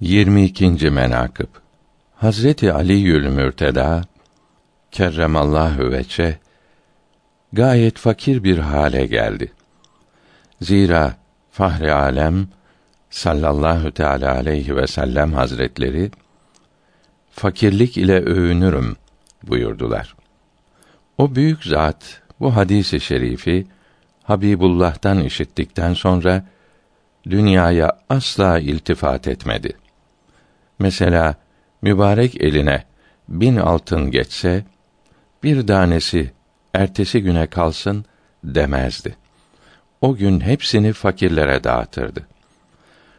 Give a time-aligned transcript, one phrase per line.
[0.00, 0.90] 22.
[0.90, 1.46] menakıb
[2.14, 4.04] Hazreti Ali Yül Mürteda
[4.90, 6.38] kerremallahu veçe
[7.52, 9.52] gayet fakir bir hale geldi.
[10.60, 11.16] Zira
[11.50, 12.48] Fahri Alem
[13.10, 16.10] sallallahu teala aleyhi ve sellem hazretleri
[17.30, 18.96] fakirlik ile övünürüm
[19.42, 20.14] buyurdular.
[21.18, 23.66] O büyük zat bu hadisi şerifi
[24.22, 26.44] Habibullah'tan işittikten sonra
[27.30, 29.76] dünyaya asla iltifat etmedi.
[30.80, 31.34] Mesela
[31.82, 32.84] mübarek eline
[33.28, 34.64] bin altın geçse,
[35.42, 36.32] bir tanesi
[36.74, 38.04] ertesi güne kalsın
[38.44, 39.16] demezdi.
[40.00, 42.26] O gün hepsini fakirlere dağıtırdı.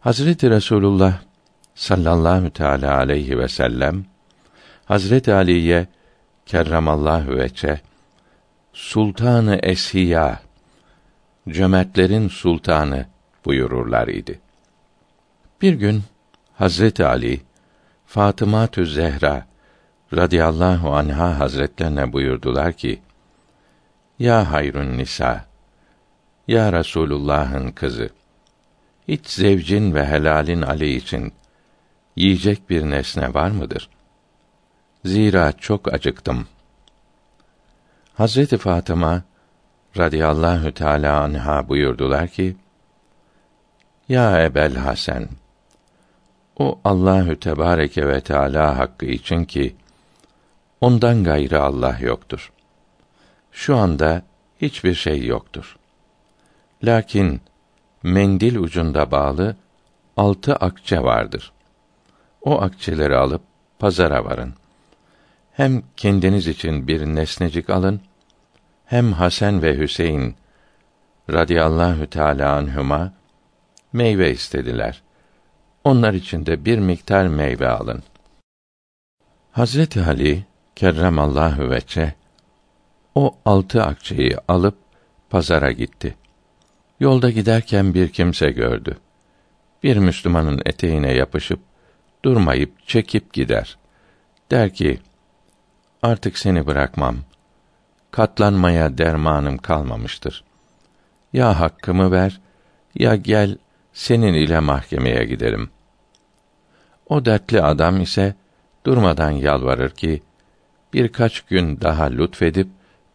[0.00, 1.18] Hazreti Resulullah
[1.74, 4.04] sallallahu teala aleyhi ve sellem
[4.84, 5.86] Hazreti Ali'ye
[6.46, 7.80] kerramallahu veçe
[8.72, 10.40] sultanı eshiya
[11.48, 13.06] cömertlerin sultanı
[13.44, 14.40] buyururlar idi.
[15.62, 16.02] Bir gün
[16.62, 17.40] Hazreti Ali
[18.06, 19.46] Fatıma Zehra
[20.14, 23.02] radıyallahu anha hazretlerine buyurdular ki:
[24.18, 25.44] Ya hayrun nisa,
[26.48, 28.10] ya Resulullah'ın kızı,
[29.08, 31.32] hiç zevcin ve helalin Ali için
[32.16, 33.88] yiyecek bir nesne var mıdır?
[35.04, 36.46] Zira çok acıktım.
[38.14, 39.22] Hazreti Fatıma
[39.98, 42.56] radıyallahu teala anha buyurdular ki:
[44.08, 45.28] Ya Ebel Hasan,
[46.58, 49.76] o Allahü Tebareke ve Teala hakkı için ki
[50.80, 52.52] ondan gayrı Allah yoktur.
[53.52, 54.22] Şu anda
[54.60, 55.76] hiçbir şey yoktur.
[56.84, 57.40] Lakin
[58.02, 59.56] mendil ucunda bağlı
[60.16, 61.52] altı akçe vardır.
[62.42, 63.42] O akçeleri alıp
[63.78, 64.54] pazara varın.
[65.52, 68.00] Hem kendiniz için bir nesnecik alın,
[68.86, 70.36] hem Hasan ve Hüseyin
[71.30, 73.12] radıyallahu teala anhuma
[73.92, 75.02] meyve istediler.
[75.84, 78.02] Onlar için de bir miktar meyve alın.
[79.52, 80.44] Hazreti Ali
[80.76, 82.14] kerremallahu veçe
[83.14, 84.78] o altı akçeyi alıp
[85.30, 86.14] pazara gitti.
[87.00, 88.98] Yolda giderken bir kimse gördü.
[89.82, 91.60] Bir Müslümanın eteğine yapışıp
[92.24, 93.78] durmayıp çekip gider.
[94.50, 95.00] Der ki:
[96.02, 97.16] Artık seni bırakmam.
[98.10, 100.44] Katlanmaya dermanım kalmamıştır.
[101.32, 102.40] Ya hakkımı ver
[102.94, 103.56] ya gel
[103.92, 105.70] senin ile mahkemeye gidelim.
[107.06, 108.34] O dertli adam ise
[108.86, 110.22] durmadan yalvarır ki
[110.92, 112.68] birkaç gün daha lütfedip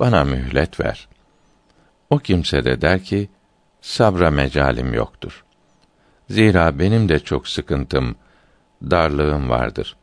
[0.00, 1.08] bana mühlet ver.
[2.10, 3.28] O kimse de der ki
[3.80, 5.44] sabra mecalim yoktur.
[6.30, 8.16] Zira benim de çok sıkıntım,
[8.82, 9.96] darlığım vardır.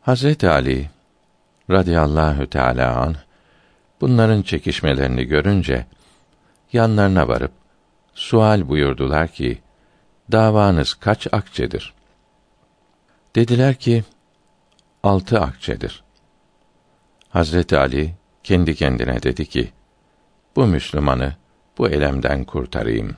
[0.00, 0.90] Hazreti Ali
[1.70, 3.16] radıyallahu teala an
[4.00, 5.86] bunların çekişmelerini görünce
[6.72, 7.52] yanlarına varıp
[8.14, 9.58] sual buyurdular ki
[10.32, 11.97] davanız kaç akçedir?
[13.38, 14.04] Dediler ki
[15.02, 16.02] altı akçedir.
[17.28, 19.72] Hazreti Ali kendi kendine dedi ki
[20.56, 21.34] bu Müslümanı
[21.78, 23.16] bu elemden kurtarayım.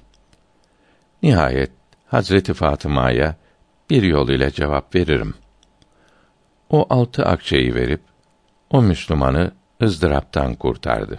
[1.23, 1.71] Nihayet
[2.07, 3.37] Hazreti Fatıma'ya
[3.91, 5.35] bir yol ile cevap veririm.
[6.71, 8.01] O altı akçeyi verip
[8.71, 9.53] o Müslümanı
[9.83, 11.19] ızdıraptan kurtardı.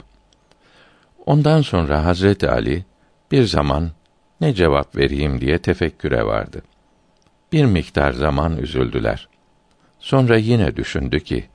[1.26, 2.86] Ondan sonra Hazreti Ali
[3.32, 3.92] bir zaman
[4.42, 6.62] ne cevap vereyim diye tefekküre vardı.
[7.52, 9.28] Bir miktar zaman üzüldüler.
[10.00, 11.50] Sonra yine düşündü ki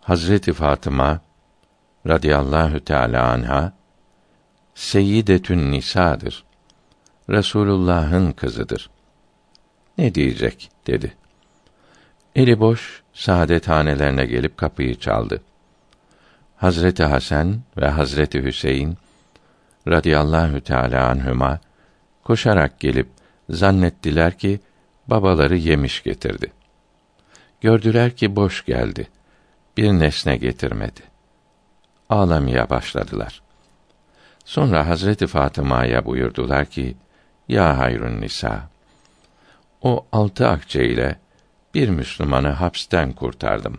[0.00, 1.20] Hazreti Fatıma
[2.06, 3.72] radıyallahu teala anha
[4.74, 6.44] seyyidetün nisadır.
[7.30, 8.90] Resulullah'ın kızıdır.
[9.98, 11.12] Ne diyecek dedi.
[12.34, 15.42] Eli boş saadethanelerine gelip kapıyı çaldı.
[16.56, 18.96] Hazreti Hasan ve Hazreti Hüseyin
[19.88, 21.60] radıyallahu teala anhuma
[22.24, 23.08] koşarak gelip
[23.50, 24.60] zannettiler ki
[25.08, 26.52] babaları yemiş getirdi.
[27.60, 29.08] Gördüler ki boş geldi.
[29.76, 31.00] Bir nesne getirmedi.
[32.10, 33.42] Ağlamaya başladılar.
[34.44, 36.96] Sonra Hazreti Fatıma'ya buyurdular ki:
[37.48, 38.68] Ya hayrun nisa,
[39.82, 41.18] o altı akçe ile
[41.74, 43.78] bir Müslümanı hapsten kurtardım.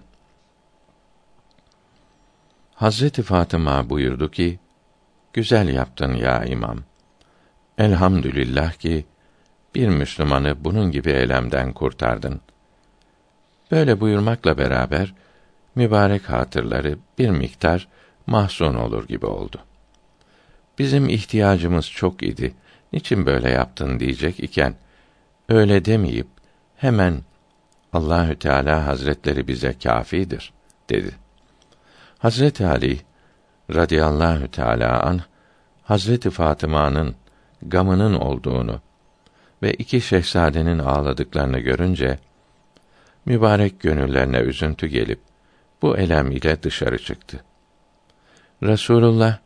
[2.76, 4.60] Hazreti Fatıma buyurdu ki:
[5.34, 6.78] Güzel yaptın ya imam.
[7.78, 9.06] Elhamdülillah ki
[9.76, 12.42] bir Müslümanı bunun gibi elemden kurtardın.
[13.72, 15.14] Böyle buyurmakla beraber
[15.76, 17.88] mübarek hatırları bir miktar
[18.28, 19.58] mahzun olur gibi oldu.
[20.80, 22.54] Bizim ihtiyacımız çok idi.
[22.94, 24.76] Niçin böyle yaptın diyecek iken
[25.50, 26.28] öyle demeyip
[26.76, 27.22] hemen
[27.94, 30.54] Allahü Teala Hazretleri bize kâfidir
[30.90, 31.12] dedi.
[32.20, 33.00] Hazreti Ali
[33.74, 35.22] radıyallahu teala an
[35.84, 37.16] Hazreti Fatıma'nın
[37.62, 38.82] gamının olduğunu
[39.62, 42.20] ve iki şehzadenin ağladıklarını görünce
[43.26, 45.20] mübarek gönüllerine üzüntü gelip
[45.82, 47.44] bu elem ile dışarı çıktı.
[48.64, 49.38] Resulullah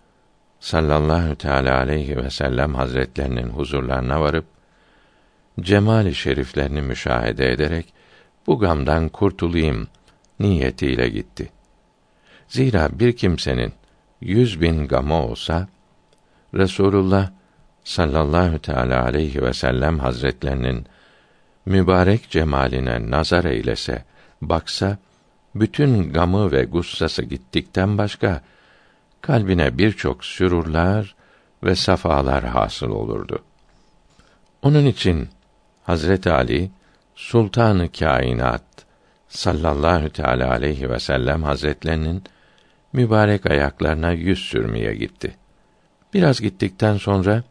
[0.59, 4.45] sallallahu teala aleyhi ve sellem hazretlerinin huzurlarına varıp
[5.59, 7.93] cemali şeriflerini müşahede ederek
[8.47, 9.87] bu gamdan kurtulayım
[10.39, 11.49] niyetiyle gitti.
[12.47, 13.73] Zira bir kimsenin
[14.21, 15.67] yüz bin gamı olsa,
[16.53, 17.31] Resulullah
[17.83, 20.85] sallallahu teala aleyhi ve sellem hazretlerinin
[21.65, 24.05] mübarek cemaline nazar eylese,
[24.41, 24.97] baksa,
[25.55, 28.41] bütün gamı ve gussası gittikten başka,
[29.21, 31.15] kalbine birçok sürurlar
[31.63, 33.43] ve safalar hasıl olurdu.
[34.61, 35.29] Onun için
[35.83, 36.71] Hazret Ali
[37.15, 38.63] Sultanı Kainat
[39.27, 42.23] sallallahu teala aleyhi ve sellem hazretlerinin
[42.93, 45.35] mübarek ayaklarına yüz sürmeye gitti.
[46.13, 47.43] Biraz gittikten sonra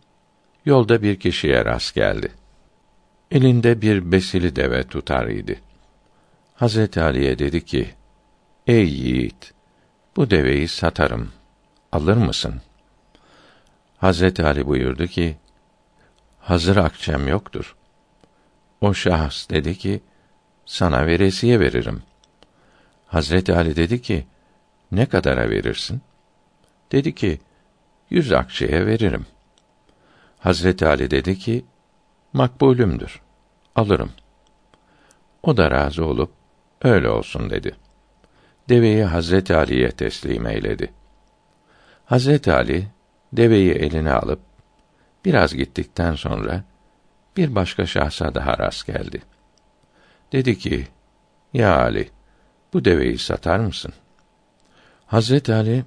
[0.65, 2.33] yolda bir kişiye rast geldi.
[3.31, 5.61] Elinde bir besili deve tutar idi.
[6.55, 7.91] Hazreti Ali'ye dedi ki:
[8.67, 9.53] Ey yiğit,
[10.17, 11.33] bu deveyi satarım.
[11.93, 12.61] Alır mısın?
[13.99, 15.37] Hazreti Ali buyurdu ki:
[16.41, 17.77] Hazır akçem yoktur.
[18.81, 20.01] O şahıs dedi ki:
[20.67, 22.03] Sana veresiye veririm.
[23.07, 24.27] Hazreti Ali dedi ki:
[24.93, 26.01] Ne kadara verirsin?
[26.93, 27.41] Dedi ki:
[28.11, 29.27] Yüz akçeye veririm.
[30.41, 31.65] Hazreti Ali dedi ki:
[32.33, 33.21] Makbulümdür.
[33.77, 34.13] Alırım.
[35.43, 36.33] O da razı olup
[36.83, 37.77] öyle olsun dedi.
[38.69, 40.93] Deveyi Hazreti Ali'ye teslim eyledi.
[42.05, 42.87] Hazreti Ali
[43.33, 44.41] deveyi eline alıp
[45.25, 46.65] biraz gittikten sonra
[47.37, 49.23] bir başka şahsa daha rast geldi.
[50.33, 50.89] Dedi ki:
[51.53, 52.11] "Ya Ali,
[52.73, 53.93] bu deveyi satar mısın?"
[55.07, 55.85] Hazreti Ali: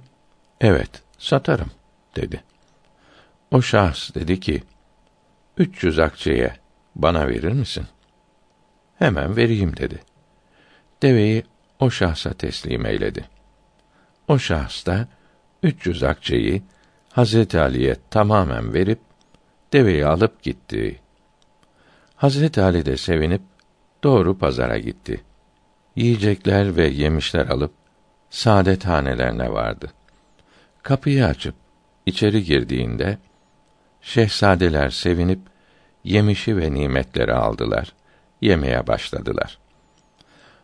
[0.60, 1.70] "Evet, satarım."
[2.16, 2.44] dedi.
[3.54, 4.62] O şahs dedi ki:
[5.56, 6.56] "300 akçeye
[6.96, 7.86] bana verir misin?"
[8.98, 10.02] Hemen vereyim dedi.
[11.02, 11.44] Deveyi
[11.78, 13.24] o şahsa teslim eyledi.
[14.28, 15.08] O şahs da
[15.62, 16.62] 300 akçeyi
[17.10, 19.00] Hazreti Ali'ye tamamen verip
[19.72, 21.00] deveyi alıp gitti.
[22.16, 23.42] Hazreti Ali de sevinip
[24.04, 25.20] doğru pazara gitti.
[25.96, 27.72] Yiyecekler ve yemişler alıp
[28.30, 29.92] saadet hanelerine vardı.
[30.82, 31.54] Kapıyı açıp
[32.06, 33.18] içeri girdiğinde
[34.04, 35.40] şehzadeler sevinip
[36.04, 37.92] yemişi ve nimetleri aldılar.
[38.40, 39.58] Yemeye başladılar.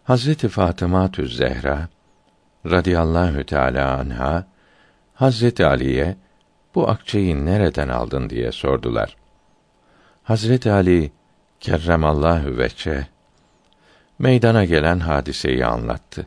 [0.04, 1.88] Hazreti Fatıma Tüz Zehra
[2.66, 4.46] radıyallahu teala anha
[5.14, 6.16] Hazreti Ali'ye
[6.74, 9.16] bu akçeyi nereden aldın diye sordular.
[10.22, 11.12] Hazreti Ali
[11.60, 13.06] kerremallahu veçe
[14.18, 16.26] meydana gelen hadiseyi anlattı.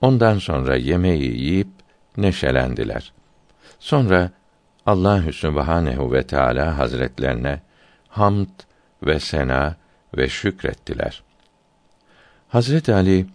[0.00, 1.68] Ondan sonra yemeği yiyip
[2.16, 3.12] neşelendiler.
[3.78, 4.30] Sonra
[4.86, 7.60] Allahü Sübhanehu ve Teala Hazretlerine
[8.08, 8.48] hamd
[9.02, 9.76] ve sena
[10.16, 11.22] ve şükrettiler.
[12.48, 13.26] Hazret Ali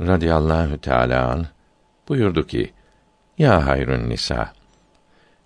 [0.00, 1.46] radıyallahu teala an
[2.08, 2.72] buyurdu ki:
[3.38, 4.52] Ya hayrun nisa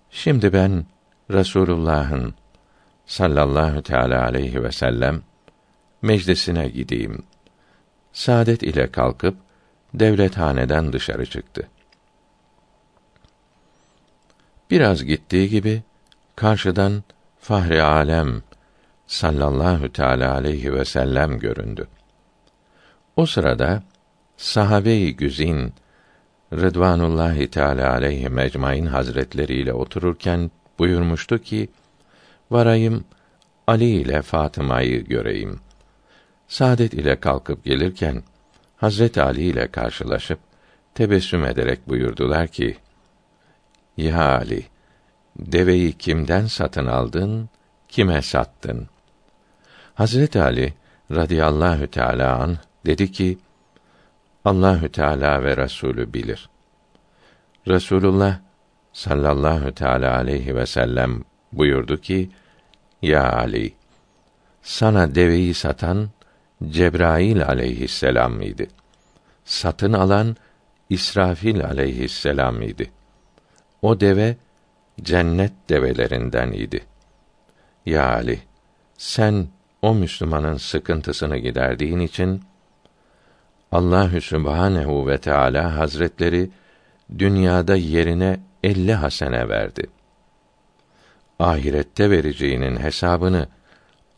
[0.09, 0.85] Şimdi ben
[1.31, 2.33] Resulullah'ın
[3.05, 5.21] sallallahu teala aleyhi ve sellem
[6.01, 7.23] meclisine gideyim.
[8.13, 9.37] Saadet ile kalkıp
[9.93, 11.69] devlethaneden dışarı çıktı.
[14.71, 15.83] Biraz gittiği gibi
[16.35, 17.03] karşıdan
[17.39, 18.43] Fahri Alem
[19.07, 21.87] sallallahu teala aleyhi ve sellem göründü.
[23.15, 23.83] O sırada
[24.37, 25.73] sahabe-i güzin
[26.53, 31.69] Rıdvanullahi Teala aleyhi mecmain hazretleriyle otururken buyurmuştu ki:
[32.51, 33.03] Varayım
[33.67, 35.59] Ali ile Fatıma'yı göreyim.
[36.47, 38.23] Saadet ile kalkıp gelirken
[38.77, 40.39] Hazret Ali ile karşılaşıp
[40.95, 42.77] tebessüm ederek buyurdular ki:
[43.97, 44.65] Ya Ali,
[45.39, 47.49] deveyi kimden satın aldın,
[47.87, 48.87] kime sattın?
[49.93, 50.73] Hazret Ali
[51.11, 53.37] radıyallahu teala an dedi ki:
[54.45, 56.49] Allahü Teala ve Resulü bilir.
[57.67, 58.39] Resulullah
[58.93, 62.29] sallallahu teala aleyhi ve sellem buyurdu ki:
[63.01, 63.73] Ya Ali,
[64.61, 66.09] sana deveyi satan
[66.69, 68.67] Cebrail aleyhisselam idi.
[69.45, 70.35] Satın alan
[70.89, 72.91] İsrafil aleyhisselam idi.
[73.85, 74.37] O deve
[75.01, 76.85] cennet develerinden idi.
[77.85, 78.39] Ya Ali,
[78.97, 79.47] sen
[79.81, 82.41] o Müslümanın sıkıntısını giderdiğin için
[83.71, 86.49] Allahü Sübhanehu ve Teala Hazretleri
[87.19, 89.87] dünyada yerine elli hasene verdi.
[91.39, 93.47] Ahirette vereceğinin hesabını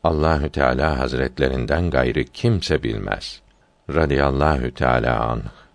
[0.04, 3.42] Allahü Teala Hazretlerinden gayrı kimse bilmez.
[3.90, 5.67] Radiyallahu Teala anh.